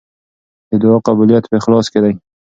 [0.69, 2.13] د دعا قبولیت په اخلاص کې دی.